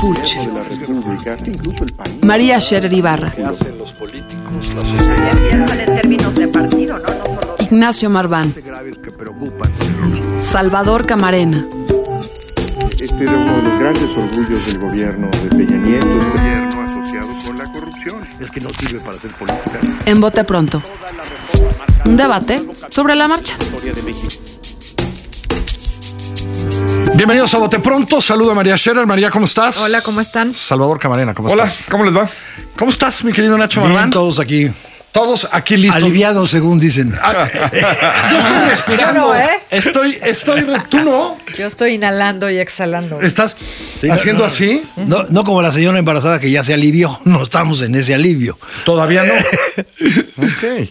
[0.00, 0.36] Puch,
[2.22, 3.32] María Scherer Ibarra,
[7.58, 8.52] Ignacio Marván,
[10.50, 11.66] Salvador Camarena.
[13.00, 16.08] Este era uno de los grandes orgullos del gobierno de Peña Nieto.
[16.08, 18.22] Un gobierno asociado con la corrupción.
[18.40, 19.80] Es que no sirve para hacer política.
[20.06, 20.82] En Bote Pronto.
[22.04, 23.54] Un debate sobre la marcha.
[27.16, 28.20] Bienvenidos a Bote Pronto.
[28.20, 29.06] Saludo a María Scherer.
[29.06, 29.78] María, ¿cómo estás?
[29.78, 30.52] Hola, ¿cómo están?
[30.52, 31.86] Salvador Camarena, ¿cómo Hola, estás?
[31.88, 32.28] ¿cómo les va?
[32.76, 34.10] ¿Cómo estás, mi querido Nacho Bien, Marván?
[34.10, 34.70] todos aquí.
[35.12, 36.02] Todos aquí listos.
[36.02, 37.12] Aliviados, según dicen.
[38.30, 39.22] Yo estoy respirando.
[39.22, 39.60] Yo no, ¿eh?
[39.70, 41.38] Estoy, estoy, tú no.
[41.56, 43.22] Yo estoy inhalando y exhalando.
[43.22, 43.56] ¿Estás
[44.10, 44.48] haciendo no.
[44.48, 44.82] así?
[44.96, 47.18] No, no como la señora embarazada que ya se alivió.
[47.24, 48.58] No estamos en ese alivio.
[48.84, 49.32] Todavía no.
[49.78, 50.90] ok.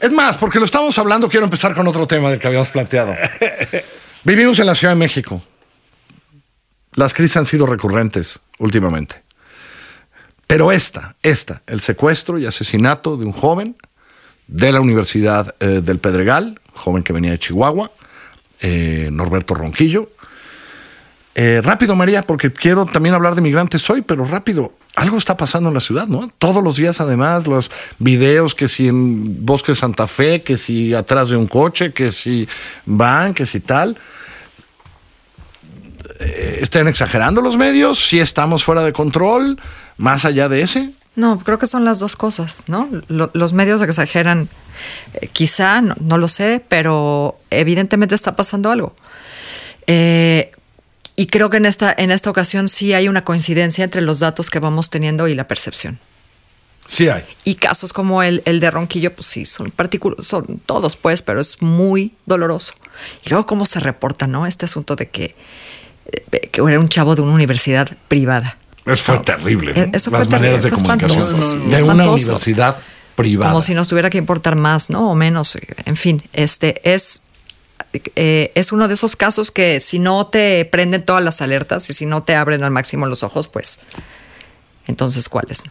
[0.00, 3.16] Es más, porque lo estamos hablando, quiero empezar con otro tema del que habíamos planteado.
[4.24, 5.42] Vivimos en la Ciudad de México.
[6.94, 9.22] Las crisis han sido recurrentes últimamente.
[10.46, 13.76] Pero esta, esta, el secuestro y asesinato de un joven
[14.46, 17.90] de la Universidad eh, del Pedregal, joven que venía de Chihuahua,
[18.60, 20.10] eh, Norberto Ronquillo.
[21.34, 24.74] Eh, rápido, María, porque quiero también hablar de migrantes hoy, pero rápido.
[24.94, 26.30] Algo está pasando en la ciudad, ¿no?
[26.36, 31.30] Todos los días, además, los videos que si en Bosque Santa Fe, que si atrás
[31.30, 32.46] de un coche, que si
[32.84, 33.96] van, que si tal.
[36.24, 37.98] Eh, ¿Están exagerando los medios?
[38.08, 39.60] ¿Si estamos fuera de control?
[39.96, 40.90] Más allá de ese.
[41.14, 42.88] No, creo que son las dos cosas, ¿no?
[43.08, 44.48] Lo- los medios exageran,
[45.14, 48.94] eh, quizá, no, no lo sé, pero evidentemente está pasando algo.
[49.86, 50.52] Eh,
[51.16, 54.48] y creo que en esta, en esta ocasión sí hay una coincidencia entre los datos
[54.48, 55.98] que vamos teniendo y la percepción.
[56.86, 57.24] Sí hay.
[57.44, 61.40] Y casos como el, el de Ronquillo, pues sí, son particulares, son todos, pues, pero
[61.40, 62.72] es muy doloroso.
[63.24, 64.46] Y luego cómo se reporta, ¿no?
[64.46, 65.36] Este asunto de que,
[66.50, 68.56] que era un chavo de una universidad privada.
[68.84, 69.72] Eso fue terrible.
[69.74, 69.80] ¿no?
[69.82, 72.78] Eh, eso fue Las terrible, maneras de fue comunicación sí, de una universidad
[73.14, 73.50] privada.
[73.52, 75.10] Como si nos tuviera que importar más, ¿no?
[75.10, 75.56] O menos.
[75.84, 77.22] En fin, este es.
[78.16, 81.92] eh, es uno de esos casos que si no te prenden todas las alertas y
[81.92, 83.80] si no te abren al máximo los ojos, pues
[84.86, 85.62] entonces ¿cuáles?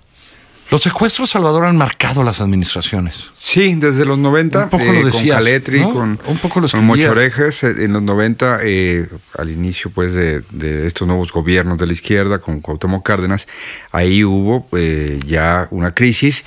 [0.72, 3.32] Los secuestros, Salvador, han marcado las administraciones.
[3.38, 5.94] Sí, desde los 90, Un poco lo eh, con decías, Caletri, ¿no?
[5.94, 6.86] con, Un poco lo con.
[6.86, 11.88] Mochorejes, eh, en los 90, eh, al inicio pues de, de estos nuevos gobiernos de
[11.88, 13.50] la izquierda, con Cuauhtémoc Cárdenas,
[13.92, 16.46] ahí hubo eh, ya una crisis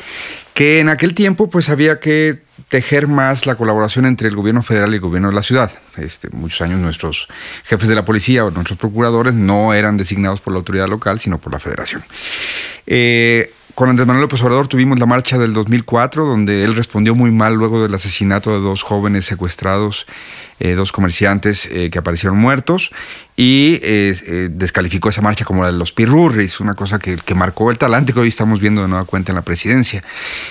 [0.54, 4.90] que en aquel tiempo pues había que tejer más la colaboración entre el gobierno federal
[4.92, 5.70] y el gobierno de la ciudad.
[5.96, 7.28] Este, muchos años nuestros
[7.64, 11.38] jefes de la policía o nuestros procuradores no eran designados por la autoridad local, sino
[11.38, 12.04] por la federación.
[12.86, 17.30] Eh, con Andrés Manuel López Obrador tuvimos la marcha del 2004, donde él respondió muy
[17.30, 20.06] mal luego del asesinato de dos jóvenes secuestrados,
[20.60, 22.90] eh, dos comerciantes eh, que aparecieron muertos,
[23.36, 27.72] y eh, descalificó esa marcha como la de los pirurris, una cosa que, que marcó
[27.72, 30.04] el talante que hoy estamos viendo de nueva cuenta en la presidencia.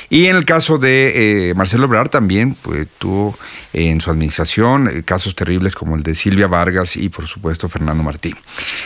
[0.09, 3.39] Y en el caso de Marcelo Ebrard también pues, tuvo
[3.71, 8.35] en su administración casos terribles como el de Silvia Vargas y por supuesto Fernando Martín.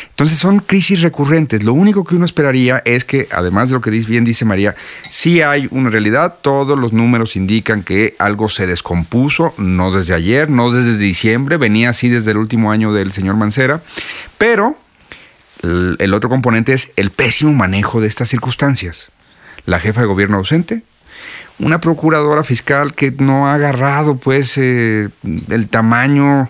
[0.10, 1.64] Entonces son crisis recurrentes.
[1.64, 4.76] Lo único que uno esperaría es que, además de lo que bien dice María,
[5.10, 6.38] sí hay una realidad.
[6.42, 10.98] Todos los números indican que algo se descompuso, no desde ayer, no desde
[11.60, 13.82] venía así desde el último año del señor Mancera.
[14.38, 14.78] Pero
[15.64, 19.10] el, otro componente es el pésimo manejo de estas circunstancias.
[19.66, 20.84] La jefa de gobierno ausente,
[21.60, 25.10] una procuradora fiscal que no ha agarrado pues eh,
[25.50, 26.50] el tamaño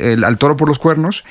[0.00, 1.24] al toro por los cuernos,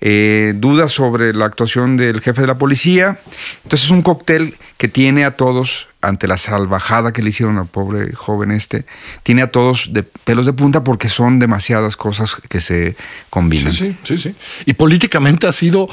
[0.00, 3.18] eh, dudas sobre la actuación del jefe de la policía.
[3.64, 7.66] Entonces es un cóctel que tiene a todos, ante la salvajada que le hicieron al
[7.66, 8.84] pobre joven este,
[9.22, 12.96] tiene a todos de pelos de punta porque son demasiadas cosas que se
[13.30, 13.72] combinan.
[13.72, 14.34] Sí, sí, sí, sí.
[14.66, 15.88] Y políticamente ha sido.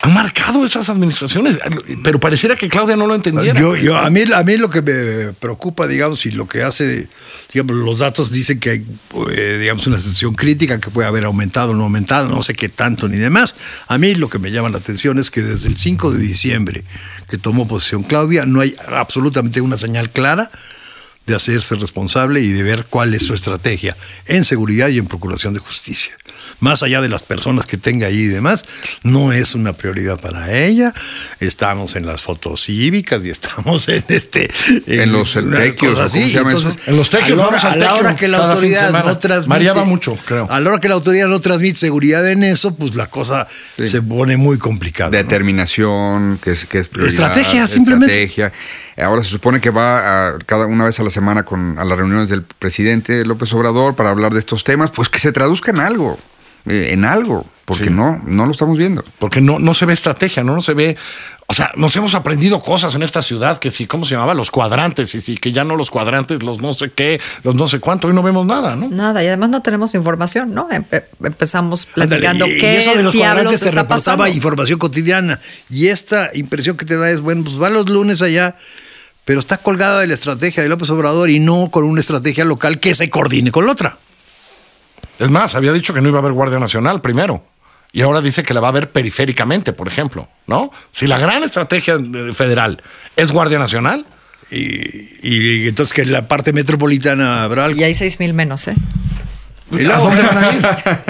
[0.00, 1.58] Han marcado esas administraciones,
[2.04, 3.58] pero pareciera que Claudia no lo entendiera.
[3.58, 7.08] Yo, yo, a, mí, a mí lo que me preocupa, digamos, y lo que hace,
[7.52, 8.86] digamos, los datos dicen que hay,
[9.30, 12.68] eh, digamos, una situación crítica que puede haber aumentado o no aumentado, no sé qué
[12.68, 13.54] tanto ni demás.
[13.88, 16.84] A mí lo que me llama la atención es que desde el 5 de diciembre
[17.28, 20.50] que tomó posición Claudia, no hay absolutamente una señal clara
[21.26, 23.96] de hacerse responsable y de ver cuál es su estrategia
[24.26, 26.16] en seguridad y en procuración de justicia.
[26.60, 28.64] Más allá de las personas que tenga ahí y demás,
[29.02, 30.92] no es una prioridad para ella.
[31.40, 34.50] Estamos en las fotos cívicas y estamos en este
[34.86, 36.58] En los tequios, cosas ¿cómo se llama eso?
[36.60, 38.90] Entonces, En los tequios a la hora- vamos al a la hora que la autoridad
[38.92, 40.46] no transmite Variaba mucho, creo.
[40.50, 43.86] A la hora que la autoridad no transmite seguridad en eso, pues la cosa Sí.
[43.88, 45.10] se pone muy complicada.
[45.10, 45.16] ¿no?
[45.16, 48.22] Determinación, que es, que es prioridad, Estrategia, simplemente.
[48.24, 48.52] estrategia.
[49.04, 51.98] Ahora se supone que va a, cada una vez a la semana con, a las
[51.98, 55.80] reuniones del presidente López Obrador para hablar de estos temas, pues que se traduzca en
[55.80, 56.18] algo,
[56.66, 57.90] en algo, porque Sí.
[57.90, 59.04] no, no lo estamos viendo.
[59.18, 60.96] Porque no, no se ve estrategia, no, no se ve.
[61.48, 64.34] O sea, nos hemos aprendido cosas en esta ciudad que sí, ¿cómo se llamaba?
[64.34, 67.68] Los cuadrantes, y sí, que ya no los cuadrantes, los no sé qué, los no
[67.68, 68.88] sé cuánto, hoy no vemos nada, ¿no?
[68.88, 70.68] Nada, y además no tenemos información, ¿no?
[70.70, 74.34] Empe- empezamos platicando y, y qué eso de los cuadrantes te está reportaba pasando.
[74.36, 75.40] información cotidiana.
[75.70, 78.56] Y esta impresión que te da es, bueno, pues va los lunes allá,
[79.24, 82.80] pero está colgada de la estrategia de López Obrador y no con una estrategia local
[82.80, 83.98] que se coordine con la otra.
[85.18, 87.42] Es más, había dicho que no iba a haber Guardia Nacional primero.
[87.92, 90.70] Y ahora dice que la va a ver periféricamente, por ejemplo, ¿no?
[90.92, 91.98] Si la gran estrategia
[92.34, 92.82] federal
[93.16, 94.04] es Guardia Nacional,
[94.50, 97.80] Y, y entonces que en la parte metropolitana habrá algo.
[97.80, 98.74] Y hay seis mil menos, ¿eh?
[99.72, 100.66] ¿a dónde van a ir?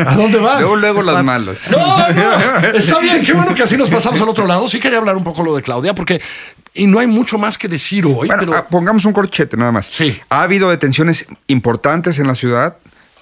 [0.06, 0.60] ¿A dónde van?
[0.60, 1.70] Luego, luego las malas.
[1.70, 4.66] No, no, está bien, qué bueno que así nos pasamos al otro lado.
[4.68, 6.20] Sí quería hablar un poco lo de Claudia, porque
[6.72, 9.72] y no hay mucho más que decir hoy, Bueno, pero ah, pongamos un corchete nada
[9.72, 9.86] más.
[9.86, 10.18] Sí.
[10.30, 12.76] Ha habido detenciones importantes en la ciudad,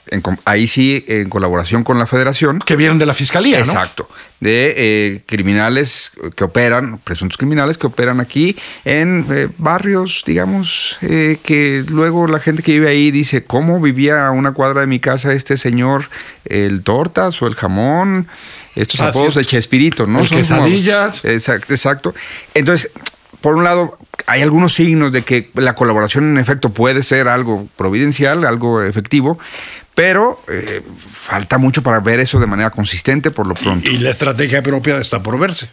[0.09, 2.59] en ahí sí, en colaboración con la federación.
[2.61, 3.65] que vienen de la fiscalía, ¿no?
[3.65, 4.09] Exacto.
[4.41, 11.39] De eh, criminales que operan, presuntos criminales que operan aquí en eh, barrios, digamos, eh,
[11.43, 15.01] que luego la gente que vive ahí dice, ¿cómo vivía a una cuadra de mi
[15.01, 16.09] casa este señor,
[16.45, 18.29] el tortas o el jamón?
[18.77, 19.39] Estos Ah, apodos cierto.
[19.39, 20.21] de Chespirito, ¿no?
[20.21, 21.25] El Son como- quesadillas.
[21.25, 22.15] Exacto, exacto.
[22.55, 22.91] Entonces,
[23.41, 27.69] por un lado, hay algunos signos de que la colaboración en efecto puede ser algo
[27.77, 29.39] providencial, algo efectivo,
[29.95, 33.89] pero eh, falta mucho para ver eso de manera consistente por lo pronto.
[33.89, 35.71] Y la estrategia propia está por verse.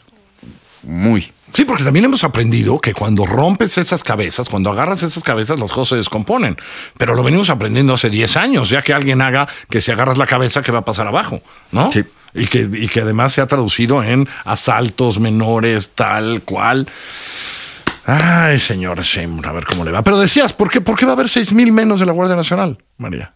[0.84, 1.32] Muy.
[1.54, 5.70] Sí, porque también hemos aprendido que cuando rompes esas cabezas, cuando agarras esas cabezas, las
[5.70, 6.58] cosas se descomponen.
[6.98, 10.28] Pero lo venimos aprendiendo hace 10 años, ya que alguien haga que si agarras la
[10.28, 11.42] cabeza, que va a pasar abajo,
[11.72, 11.92] ¿no?
[11.92, 12.04] Sí.
[12.34, 16.88] Y que, y que además se ha traducido en asaltos menores, tal cual.
[18.06, 20.02] Ay, señor Sheinbaum, a ver cómo le va.
[20.04, 22.38] Pero decías, ¿por qué, ¿por qué va a haber 6 mil menos de la Guardia
[22.38, 23.34] Nacional, María?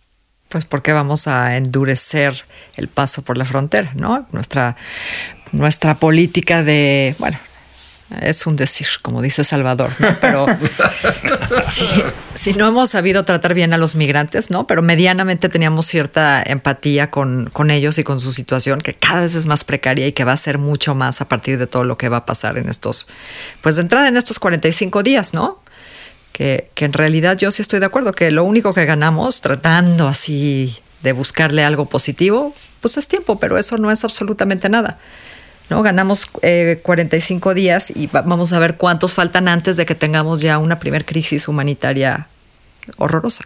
[0.55, 2.45] Pues porque vamos a endurecer
[2.77, 4.25] el paso por la frontera, ¿no?
[4.31, 4.77] Nuestra,
[5.51, 7.37] nuestra política de, bueno,
[8.21, 10.15] es un decir, como dice Salvador, ¿no?
[10.21, 10.45] Pero
[11.61, 11.85] si,
[12.35, 14.65] si no hemos sabido tratar bien a los migrantes, ¿no?
[14.65, 19.35] Pero medianamente teníamos cierta empatía con, con ellos y con su situación, que cada vez
[19.35, 21.97] es más precaria y que va a ser mucho más a partir de todo lo
[21.97, 23.07] que va a pasar en estos,
[23.59, 25.59] pues de entrada en estos 45 días, ¿no?
[26.35, 30.05] Que, que en realidad yo sí estoy de acuerdo que lo único que ganamos tratando
[30.09, 34.97] así de buscarle algo positivo, pues es tiempo, pero eso no es absolutamente nada.
[35.69, 35.81] ¿no?
[35.81, 40.41] Ganamos eh, 45 días y va- vamos a ver cuántos faltan antes de que tengamos
[40.41, 42.27] ya una primer crisis humanitaria
[42.97, 43.45] horrorosa.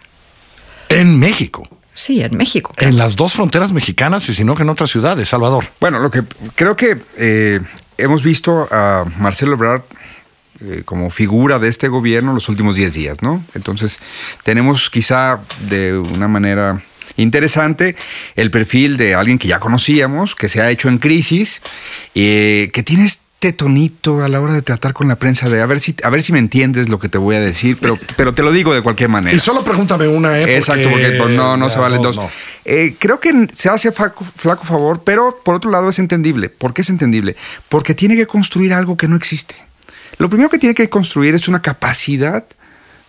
[0.90, 1.68] En México.
[1.94, 2.74] Sí, en México.
[2.80, 5.66] En las dos fronteras mexicanas y si no que en otras ciudades, Salvador.
[5.80, 6.24] Bueno, lo que
[6.56, 7.60] creo que eh,
[8.00, 9.82] hemos visto a Marcelo Ebrard
[10.62, 13.44] eh, como figura de este gobierno los últimos 10 días, ¿no?
[13.54, 14.00] Entonces,
[14.44, 15.40] tenemos quizá
[15.70, 16.82] de una manera
[17.16, 17.96] interesante
[18.36, 21.62] el perfil de alguien que ya conocíamos, que se ha hecho en crisis,
[22.16, 25.66] eh, que tiene este tonito a la hora de tratar con la prensa de a
[25.66, 28.34] ver si, a ver si me entiendes lo que te voy a decir, pero, pero
[28.34, 29.34] te lo digo de cualquier manera.
[29.34, 30.58] Y solo pregúntame una, ¿eh?
[30.58, 32.18] Exacto, porque pues, no, no se valen dos.
[32.18, 32.30] no.
[32.66, 36.50] Eh, creo que se hace flaco, flaco favor, pero por otro lado es entendible.
[36.50, 37.38] ¿Por qué es entendible?
[37.70, 39.56] Porque tiene que construir algo que no existe.
[40.20, 42.46] Lo primero que tiene que construir es una capacidad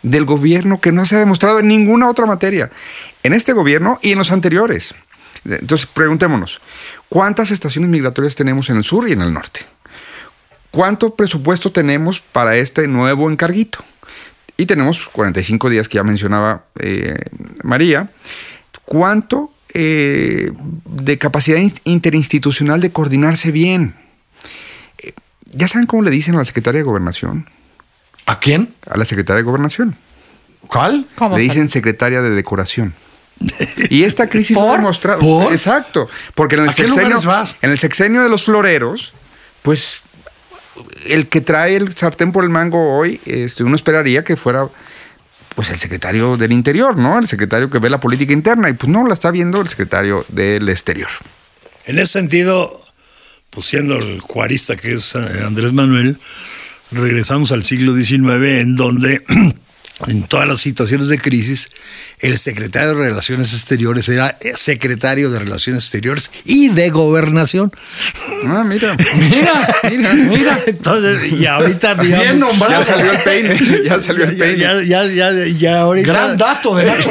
[0.03, 2.71] del gobierno que no se ha demostrado en ninguna otra materia.
[3.23, 4.95] En este gobierno y en los anteriores.
[5.45, 6.61] Entonces, preguntémonos,
[7.09, 9.61] ¿cuántas estaciones migratorias tenemos en el sur y en el norte?
[10.71, 13.85] ¿Cuánto presupuesto tenemos para este nuevo encarguito?
[14.57, 17.17] Y tenemos 45 días que ya mencionaba eh,
[17.65, 18.11] María.
[18.85, 20.53] ¿Cuánto eh,
[20.85, 23.95] de capacidad in- interinstitucional de coordinarse bien?
[25.51, 27.49] ¿Ya saben cómo le dicen a la secretaria de Gobernación?
[28.27, 28.75] ¿A quién?
[28.89, 29.97] A la secretaria de Gobernación.
[30.67, 31.07] ¿Cuál?
[31.17, 32.95] ¿Cómo Le dicen secretaria de Decoración.
[33.89, 35.19] Y esta crisis lo ha demostrado.
[35.19, 35.53] ¿Por?
[35.53, 36.09] Exacto.
[36.35, 37.57] Porque en el, ¿A qué sexenio, vas?
[37.63, 39.13] en el sexenio de los floreros,
[39.63, 40.03] pues
[41.07, 44.69] el que trae el sartén por el mango hoy, este, uno esperaría que fuera
[45.55, 47.19] pues el secretario del Interior, ¿no?
[47.19, 48.69] El secretario que ve la política interna.
[48.69, 51.11] Y pues no, la está viendo el secretario del Exterior.
[51.87, 52.81] En ese sentido,
[53.51, 56.19] pues siendo el juarista que es eh, Andrés Manuel,
[56.93, 59.23] regresamos al siglo XIX en donde
[60.07, 61.69] en todas las situaciones de crisis,
[62.21, 67.73] el secretario de Relaciones Exteriores era secretario de Relaciones Exteriores y de Gobernación.
[68.47, 68.97] Ah, mira.
[69.31, 70.61] Mira, mira, mira.
[70.67, 72.83] Entonces, y ahorita, digamos, Bien nombrado.
[72.83, 73.85] Ya salió el peine.
[73.85, 74.59] Ya salió el peine.
[74.59, 76.09] ya, ya, ya, ya ahorita.
[76.09, 77.11] Gran dato de Nacho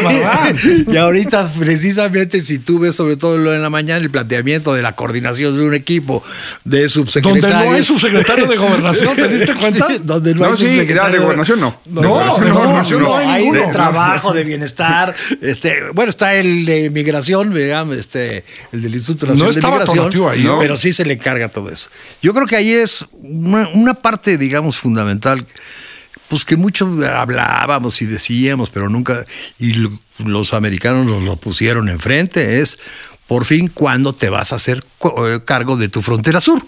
[0.92, 4.82] y ahorita, precisamente, si tú ves sobre todo lo en la mañana, el planteamiento de
[4.82, 6.24] la coordinación de un equipo
[6.64, 7.52] de subsecretarios.
[7.52, 9.88] Donde no hay subsecretario de gobernación, ¿te diste cuenta?
[9.90, 11.80] Sí, donde no, No, hay sí, subsecretario de gobernación no.
[11.86, 13.68] No, De no, no, no hay hay ninguno.
[13.68, 15.16] de trabajo, de bienestar.
[15.42, 19.80] Este, bueno, está el de migración, digamos, este, el del Instituto No Nacional de estaba
[19.80, 20.60] Migración, ahí, ¿no?
[20.60, 21.90] pero sí se le encarga todo eso.
[22.22, 25.46] Yo creo que ahí es una, una parte, digamos, fundamental
[26.28, 29.26] pues que mucho hablábamos y decíamos, pero nunca,
[29.58, 32.78] y lo- los americanos nos lo pusieron enfrente, es
[33.26, 34.84] por fin cuándo te vas a hacer
[35.26, 36.64] eh, cargo de tu frontera sur.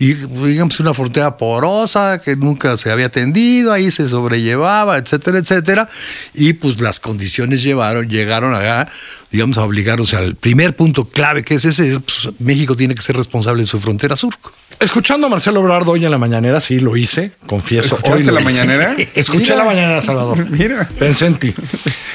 [0.00, 5.88] Y digamos una frontera porosa que nunca se había atendido, ahí se sobrellevaba, etcétera, etcétera.
[6.34, 8.92] Y pues las condiciones llevaron, llegaron acá,
[9.32, 13.02] digamos, a obligarnos al primer punto clave que es ese, es, pues, México tiene que
[13.02, 14.34] ser responsable de su frontera sur.
[14.78, 17.96] Escuchando a Marcelo Ebrard hoy en la mañanera, sí lo hice, confieso.
[17.96, 18.44] ¿Escuchaste la hice.
[18.44, 18.94] mañanera?
[19.16, 19.56] Escuché Mira.
[19.56, 20.48] la mañanera, Salvador.
[20.52, 20.88] Mira.
[20.96, 21.52] Pensé en ti,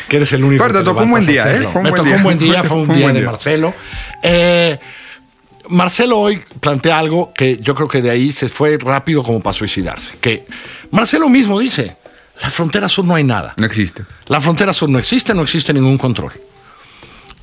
[0.08, 0.64] que eres el único.
[0.64, 1.50] Pero te tocó un buen día, ¿eh?
[1.50, 1.70] hacerlo.
[1.72, 2.16] Fue un Me buen tocó día.
[2.18, 3.30] un buen día, fue un Fue un día buen de día.
[3.32, 3.74] Marcelo.
[4.24, 4.80] Eh,
[5.70, 9.54] Marcelo hoy plantea algo que yo creo que de ahí se fue rápido como para
[9.54, 10.12] suicidarse.
[10.20, 10.46] Que
[10.92, 11.98] Marcelo mismo dice,
[12.42, 13.54] la frontera sur no hay nada.
[13.58, 14.04] No existe.
[14.28, 16.34] La frontera sur no existe, no existe ningún control.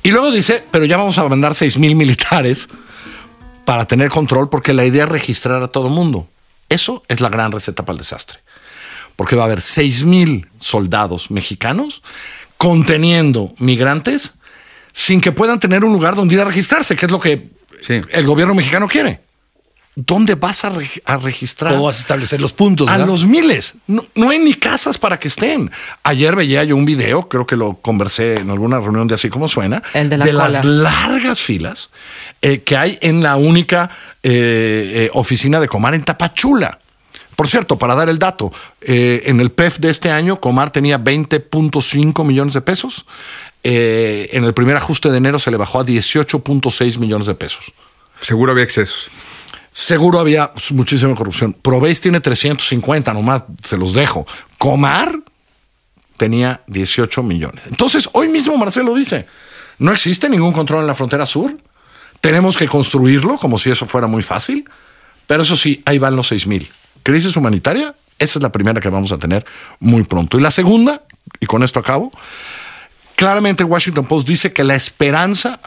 [0.03, 2.67] Y luego dice, pero ya vamos a mandar 6 mil militares
[3.65, 6.27] para tener control porque la idea es registrar a todo mundo.
[6.69, 8.39] Eso es la gran receta para el desastre.
[9.15, 12.01] Porque va a haber 6 mil soldados mexicanos
[12.57, 14.35] conteniendo migrantes
[14.93, 17.49] sin que puedan tener un lugar donde ir a registrarse, que es lo que
[17.81, 18.01] Sí.
[18.11, 19.21] el gobierno mexicano quiere.
[19.93, 21.73] ¿Dónde vas a, reg- a registrar?
[21.73, 22.87] ¿Cómo vas a establecer los puntos?
[22.87, 23.07] A verdad?
[23.07, 23.73] los miles.
[23.87, 25.69] No, no hay ni casas para que estén.
[26.03, 29.49] Ayer veía yo un video, creo que lo conversé en alguna reunión de así como
[29.49, 31.89] suena, El de la las largas filas
[32.41, 33.89] eh, que hay en la única
[34.23, 36.79] eh, eh, oficina de Comar en Tapachula.
[37.35, 40.99] Por cierto, para dar el dato, eh, en el PEF de este año, Comar tenía
[41.03, 43.05] 20.5 millones de pesos.
[43.63, 47.71] Eh, en el primer ajuste de enero se le bajó a 18.6 millones de pesos.
[48.19, 49.09] Seguro había excesos.
[49.71, 51.53] Seguro había muchísima corrupción.
[51.53, 54.27] Proveis tiene 350, nomás se los dejo.
[54.57, 55.13] Comar
[56.17, 57.63] tenía 18 millones.
[57.67, 59.25] Entonces, hoy mismo Marcelo dice,
[59.79, 61.57] no existe ningún control en la frontera sur.
[62.19, 64.65] Tenemos que construirlo como si eso fuera muy fácil.
[65.25, 66.69] Pero eso sí, ahí van los 6 mil.
[67.03, 69.45] Crisis humanitaria, esa es la primera que vamos a tener
[69.79, 70.37] muy pronto.
[70.37, 71.03] Y la segunda,
[71.39, 72.11] y con esto acabo,
[73.21, 75.59] claramente el Washington Post dice que la esperanza,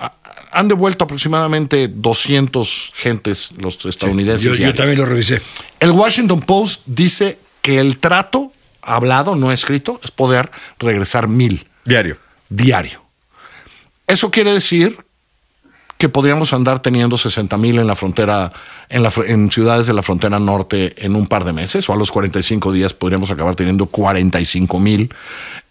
[0.50, 4.58] han devuelto aproximadamente 200 gentes los estadounidenses.
[4.58, 5.40] Yo, yo también lo revisé.
[5.78, 12.18] El Washington Post dice que el trato hablado, no escrito, es poder regresar mil Diario.
[12.48, 13.04] diario.
[14.08, 14.98] Eso quiere decir
[15.98, 18.52] que podríamos andar teniendo 60 mil en la frontera,
[18.88, 21.96] en, la, en ciudades de la frontera norte en un par de meses, o a
[21.96, 25.14] los 45 días podríamos acabar teniendo 45 mil.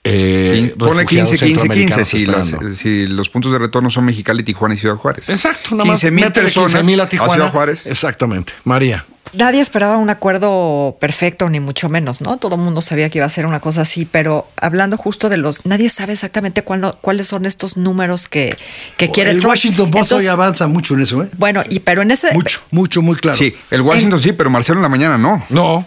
[0.06, 4.74] Eh, Ponle 15, 15, 15 si, las- si los puntos de retorno son Mexicali, Tijuana
[4.76, 5.30] y Ciudad Juárez.
[5.30, 7.34] Exacto, nada más 15 mil personas 15,000 a a Tijuana.
[7.36, 7.86] Ciudad Juárez.
[7.86, 8.54] Exactamente.
[8.66, 9.06] María.
[9.34, 12.38] Nadie esperaba un acuerdo perfecto, ni mucho menos, ¿no?
[12.38, 15.38] Todo el mundo sabía que iba a ser una cosa así, pero hablando justo de
[15.38, 15.66] los.
[15.66, 18.56] Nadie sabe exactamente cuál- cuáles son estos números que,
[18.98, 19.50] que quiere el Trump.
[19.50, 21.30] Washington Post Entonces, hoy avanza mucho en eso, ¿eh?
[21.38, 22.32] Bueno, y pero en ese.
[22.34, 23.38] Mucho, mucho, muy claro.
[23.38, 25.44] Sí, el Washington sí, pero Marcelo en la mañana no.
[25.50, 25.86] No,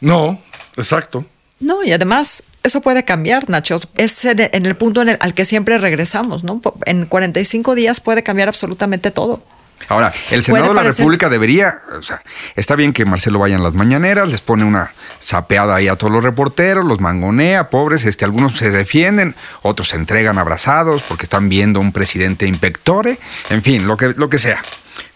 [0.00, 0.40] no,
[0.76, 1.24] exacto.
[1.60, 3.80] No, y además eso puede cambiar, Nacho.
[3.96, 6.60] Es en en el punto en el- al que siempre regresamos, ¿no?
[6.86, 9.42] En 45 días puede cambiar absolutamente todo.
[9.88, 12.20] Ahora, el Senado de la parecer- República debería, o sea,
[12.56, 16.12] está bien que Marcelo vaya en las mañaneras, les pone una sapeada ahí a todos
[16.12, 21.48] los reporteros, los mangonea, pobres, este, algunos se defienden, otros se entregan abrazados porque están
[21.48, 23.18] viendo un presidente impectore,
[23.48, 24.62] en fin, lo que, lo que sea.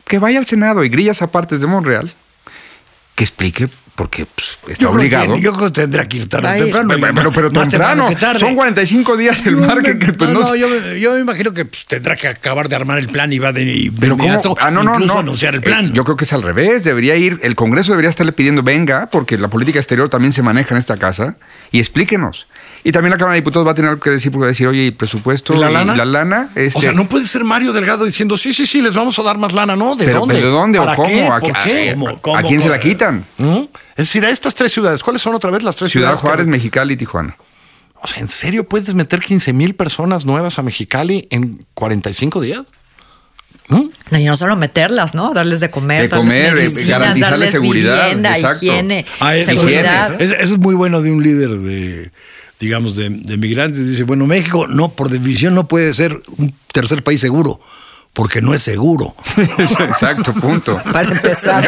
[0.07, 2.15] Que vaya al Senado y grillas aparte de Monreal,
[3.15, 5.37] que explique porque pues, está Yo creo que- obligado.
[5.37, 6.65] yo creo que tendrá que ir tarde Va o a ir.
[6.65, 6.89] temprano.
[6.89, 8.09] pero, pero, pero Más temprano,
[8.39, 11.21] son 45 días el No, margen que pues, no, no, no, yo, me- yo me
[11.21, 14.01] imagino que pues, tendrá que acabar de armar el plan y va de, y de
[14.01, 14.61] Pero inmediato ¿cómo?
[14.61, 15.21] Ah, no, no, incluso no.
[15.21, 15.93] anunciar el Eh, plan.
[15.93, 16.85] yo creo que es al revés.
[16.85, 20.75] Debería ir, el Congreso debería estarle pidiendo venga, porque la política exterior también se maneja
[20.75, 21.37] en esta casa,
[21.71, 22.47] y explíquenos.
[22.85, 24.49] Y también la Cámara de Diputados va a tener algo que decir, porque va a
[24.49, 25.95] decir, oye, ¿y presupuesto ¿Y la lana?
[25.97, 28.95] la lana este, O sea, no puede ser Mario Delgado diciendo, sí, sí, sí, les
[28.97, 29.95] vamos a dar más lana, ¿no?
[29.95, 30.35] ¿De pero, dónde?
[30.35, 31.09] ¿pero ¿de dónde o ¿Para cómo?
[31.09, 31.27] qué?
[31.27, 31.91] ¿A, ¿Por a- qué?
[31.91, 32.09] a- ¿Cómo?
[32.09, 32.49] a ¿Cómo?
[32.49, 33.25] quién se la quitan?
[33.39, 33.57] ¿Mm?
[33.91, 36.21] Es decir, a estas tres ciudades, ¿cuáles son otra vez las tres Ciudad ciudades?
[36.23, 37.37] que- Juárez, Mexicali y Tijuana.
[38.01, 42.63] O sea, ¿en serio puedes meter 15 mil personas nuevas a Mexicali en 45 días?
[43.69, 43.89] ¿no?
[44.11, 45.33] No, y no solo meterlas, ¿no?
[45.33, 48.65] Darles de comer, De darles comer, eh, medicinas, garantizarles seguridad, vivienda, exacto.
[48.67, 50.21] higiene, Ah, eso, seguridad.
[50.21, 52.11] es- eso es muy bueno de un líder de,
[52.63, 53.87] digamos, de, de migrantes.
[53.89, 57.61] Dice, bueno, México no, por definición, no puede ser un tercer país seguro,
[58.13, 59.17] porque no es seguro.
[59.59, 60.79] Exacto, punto.
[60.93, 61.65] Para empezar,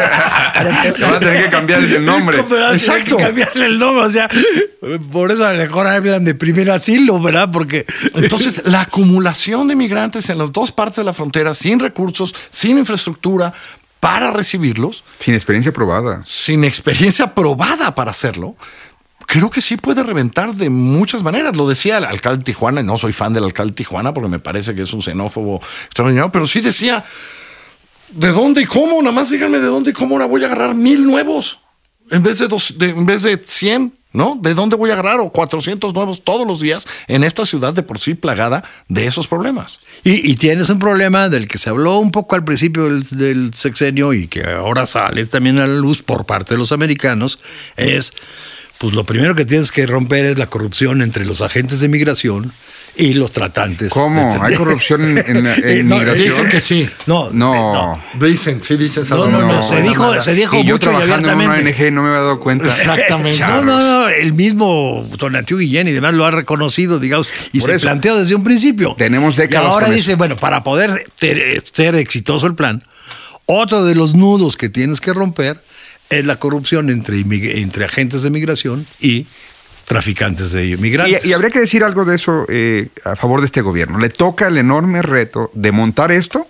[0.55, 1.13] para Se empezar.
[1.13, 2.45] va a tener que cambiar el nombre.
[2.49, 3.17] Pero Exacto.
[3.17, 4.29] que cambiarle el nombre, o sea,
[5.11, 7.51] por eso a lo mejor hablan de primer asilo, ¿verdad?
[7.53, 12.35] Porque Entonces, la acumulación de migrantes en las dos partes de la frontera, sin recursos,
[12.51, 13.53] sin infraestructura
[13.99, 16.23] para recibirlos, Sin experiencia probada.
[16.27, 18.55] sin experiencia probada para hacerlo,
[19.27, 21.57] creo que sí puede reventar de muchas maneras.
[21.57, 24.29] Lo decía el alcalde de Tijuana, y no soy fan del alcalde de Tijuana porque
[24.29, 27.05] me parece que es un xenófobo extraordinario, pero sí decía,
[28.11, 29.01] ¿de dónde y cómo?
[29.03, 31.61] Nada más díganme de dónde y cómo ahora voy a agarrar mil nuevos
[32.11, 33.93] en vez de, dos, de- en vez de 100.
[34.15, 34.39] ¿No?
[34.41, 35.19] ¿De dónde voy a agarrar?
[35.19, 39.27] O 400 nuevos todos los días en esta ciudad de por sí plagada de esos
[39.27, 39.81] problemas.
[40.05, 44.29] Y, tienes un problema del que se habló un poco al principio del sexenio y
[44.29, 47.41] que ahora sale también a la luz por parte de los americanos,
[47.77, 48.13] es,
[48.79, 52.53] pues lo primero que tienes que romper es la corrupción entre los agentes de migración
[52.97, 53.89] y los tratantes.
[53.89, 54.39] ¿Cómo?
[54.43, 56.29] ¿Hay corrupción en, en- en no, migración?
[56.29, 56.89] Dicen que sí.
[57.07, 58.01] No, No.
[58.21, 59.05] Dicen, sí dicen.
[59.11, 61.85] No, no, no, se dijo, se dijo y yo mucho y trabajando en una abiertamente.
[61.87, 62.67] ONG no me había dado cuenta.
[62.67, 63.41] Exactamente.
[63.41, 67.71] No, no, no, el mismo Tonatiu Guillén y demás lo ha reconocido, digamos, y Por
[67.71, 67.83] se eso.
[67.83, 68.95] planteó desde un principio.
[68.99, 70.19] Tenemos décadas Y ahora con dice, eso.
[70.19, 72.85] bueno, para poder ter- ser exitoso el plan,
[73.47, 75.61] otro de los nudos que tienes que romper
[76.11, 77.25] es la corrupción entre,
[77.85, 79.27] agentes de migración y
[79.85, 81.25] traficantes de inmigrantes.
[81.25, 83.99] Y, y habría que decir algo de eso eh, a favor de este gobierno.
[83.99, 86.47] Le toca el enorme reto de montar esto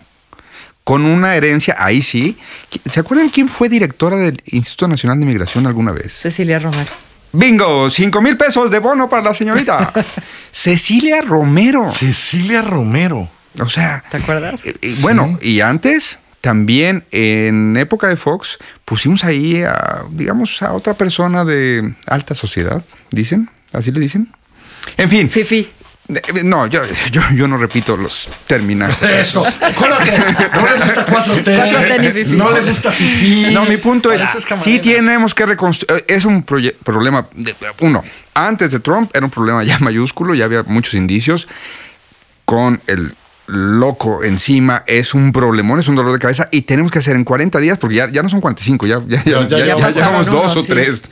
[0.85, 2.37] con una herencia, ahí sí.
[2.91, 6.13] ¿Se acuerdan quién fue directora del Instituto Nacional de Migración alguna vez?
[6.13, 6.91] Cecilia Romero.
[7.33, 9.93] Bingo, cinco mil pesos de bono para la señorita.
[10.53, 11.91] Cecilia Romero.
[11.93, 13.29] Cecilia Romero.
[13.59, 14.65] O sea, ¿Te acuerdas?
[14.65, 20.75] eh, eh, bueno, y antes también en época de Fox pusimos ahí a, digamos, a
[20.75, 24.29] otra persona de alta sociedad, dicen, así le dicen.
[24.99, 25.31] En fin.
[25.31, 25.67] Fifi.
[26.11, 28.95] Eh, No, yo, yo, yo no repito los términos.
[29.03, 29.43] Eso.
[29.63, 30.13] Acuérdate.
[30.19, 31.45] No le gusta 4T.
[31.45, 32.37] 4T ni fifí.
[32.37, 33.55] No le gusta Fifi.
[33.55, 34.23] No, mi punto es,
[34.59, 38.05] sí tenemos que reconstruir, es un problema, de- uno,
[38.35, 41.49] antes de Trump era un problema ya mayúsculo, ya había muchos indicios,
[42.45, 43.15] con el
[43.47, 47.25] loco encima, es un problemón, es un dolor de cabeza, y tenemos que hacer en
[47.25, 50.69] 40 días, porque ya, ya no son 45, ya, llevamos dos o sí.
[50.69, 51.03] tres.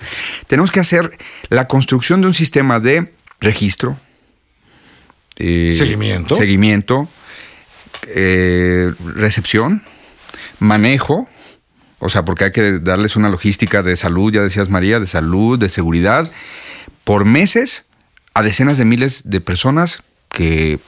[0.46, 1.16] Tenemos que hacer
[1.48, 3.96] la construcción de un sistema de registro,
[5.36, 6.36] eh, Seguimiento.
[6.36, 7.08] seguimiento,
[8.14, 9.82] eh, recepción,
[10.58, 11.28] manejo,
[11.98, 15.58] o sea, porque hay que darles una logística de salud, ya decías María, de salud,
[15.58, 16.30] de seguridad,
[17.04, 17.84] por meses
[18.34, 20.80] a decenas de miles de personas que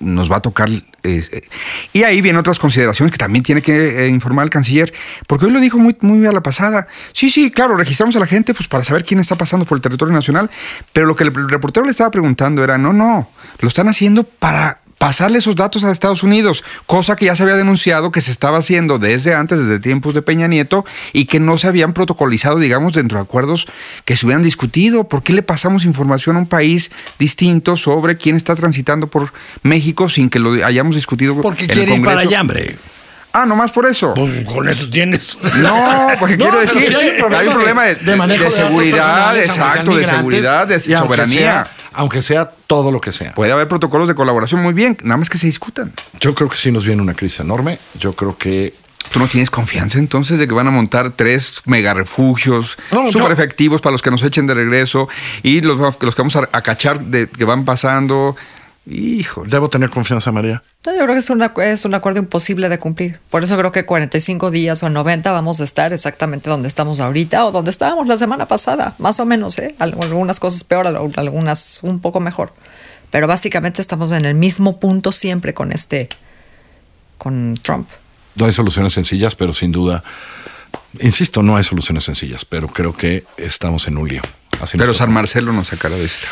[0.00, 0.68] nos va a tocar.
[0.70, 1.48] eh, eh,
[1.92, 4.92] y ahí vienen otras consideraciones que también tiene que eh, informar el canciller,
[5.26, 6.86] porque hoy lo dijo muy, muy a la pasada.
[7.12, 9.82] Sí, sí, claro, registramos a la gente pues, para saber quién está pasando por el
[9.82, 10.50] territorio nacional,
[10.92, 14.81] pero lo que el reportero le estaba preguntando era, no, no, lo están haciendo para
[15.02, 18.58] pasarle esos datos a Estados Unidos, cosa que ya se había denunciado que se estaba
[18.58, 22.92] haciendo desde antes, desde tiempos de Peña Nieto, y que no se habían protocolizado, digamos,
[22.92, 23.66] dentro de acuerdos
[24.04, 25.08] que se hubieran discutido.
[25.08, 29.32] ¿Por qué le pasamos información a un país distinto sobre quién está transitando por
[29.64, 32.28] México sin que lo hayamos discutido Porque en el quiere ir para Congreso?
[32.30, 32.78] allá, hombre.
[33.32, 34.14] Ah, nomás por eso.
[34.14, 35.36] Pues con eso tienes.
[35.56, 38.50] No, porque No, quiero decir, hay un problema hay un problema de, de manejo de
[38.50, 41.38] de datos seguridad, exacto, de seguridad, de aunque soberanía.
[41.40, 43.34] sea- aunque sea todo lo que sea.
[43.34, 45.92] Puede haber protocolos de colaboración muy bien, nada más que se discutan.
[46.20, 47.78] Yo creo que sí nos viene una crisis enorme.
[47.98, 48.72] Yo creo que
[49.12, 53.12] ¿Tú no tienes confianza entonces de que van a montar tres mega refugios No, yo-
[53.12, 55.06] súper efectivos para los que nos echen de regreso
[55.42, 58.36] y los, los que vamos a, a cachar de que van pasando?
[58.84, 59.48] Híjole.
[59.48, 60.62] debo tener confianza, María.
[60.84, 63.20] No, yo creo que es, una- es un acuerdo imposible de cumplir.
[63.30, 67.44] Por eso creo que 45 días o 90 vamos a estar exactamente donde estamos ahorita
[67.46, 69.76] o donde estábamos la semana pasada, más o menos, ¿eh?
[69.78, 72.52] Al- Algunas cosas peor, al- algunas un poco mejor.
[73.12, 76.08] Pero básicamente estamos en el mismo punto siempre con este,
[77.18, 77.88] con Trump.
[78.34, 80.02] No hay soluciones sencillas, pero sin duda,
[81.00, 84.22] insisto, no hay soluciones sencillas, pero creo que estamos en un lío.
[84.62, 86.28] Así Pero San Marcelo nos sacará de esta.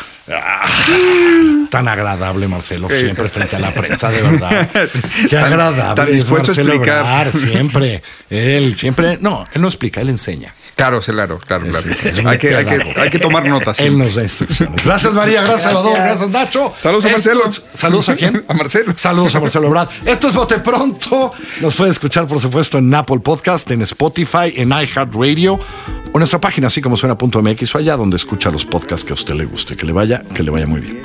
[1.69, 4.69] Tan agradable, Marcelo, siempre frente a la prensa, de verdad.
[5.29, 5.95] Qué agradable.
[5.95, 7.27] tan es dispuesto a Marcelo explicar.
[7.27, 8.03] Ebrard, siempre.
[8.29, 9.17] Él siempre.
[9.19, 10.53] No, él no explica, él enseña.
[10.75, 11.83] Claro, claro, claro, claro.
[11.83, 12.21] Sí, sí, sí.
[12.25, 13.79] Hay que, hay que, hay que tomar notas.
[13.79, 14.83] Él nos da instrucciones.
[14.83, 15.41] Gracias, María.
[15.41, 15.95] Gracias, Salvador.
[15.95, 16.73] Gracias, Nacho.
[16.77, 17.41] Saludos a Marcelo.
[17.73, 18.43] Saludos a quién?
[18.47, 18.93] A Marcelo.
[18.95, 19.89] Saludos a Marcelo Ebrard.
[20.05, 21.33] Esto es Bote Pronto.
[21.61, 25.59] Nos puede escuchar, por supuesto, en Apple Podcast, en Spotify, en iHeartRadio o
[26.05, 29.35] en nuestra página, así como suena.mx o allá donde escucha los podcasts que a usted
[29.35, 29.75] le guste.
[29.75, 31.01] Que le vaya, que le vaya muy bien.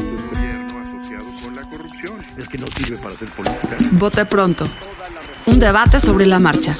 [3.92, 4.66] Vote pronto.
[5.46, 6.76] Un debate sobre la marcha.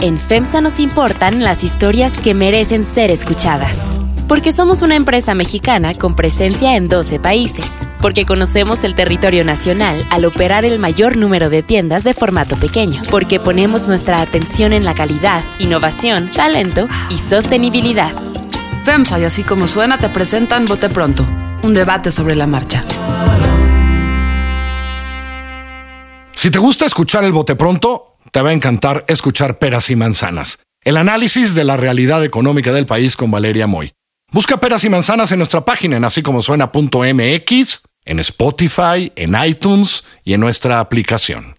[0.00, 3.98] En FEMSA nos importan las historias que merecen ser escuchadas.
[4.28, 7.64] Porque somos una empresa mexicana con presencia en 12 países.
[7.98, 13.00] Porque conocemos el territorio nacional al operar el mayor número de tiendas de formato pequeño.
[13.10, 18.12] Porque ponemos nuestra atención en la calidad, innovación, talento y sostenibilidad.
[18.84, 21.26] FEMSA y así como suena te presentan Bote Pronto,
[21.62, 22.84] un debate sobre la marcha.
[26.32, 30.60] Si te gusta escuchar el bote pronto, te va a encantar escuchar Peras y Manzanas,
[30.84, 33.92] el análisis de la realidad económica del país con Valeria Moy.
[34.30, 40.04] Busca Peras y Manzanas en nuestra página en así como suena.mx, en Spotify, en iTunes
[40.22, 41.57] y en nuestra aplicación.